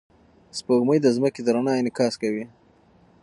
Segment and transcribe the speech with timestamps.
[0.57, 2.45] سپوږمۍ د ځمکې د رڼا انعکاس کوي.